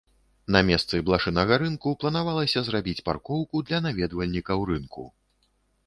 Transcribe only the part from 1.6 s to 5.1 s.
рынку планавалася зрабіць паркоўку для наведвальнікаў рынку.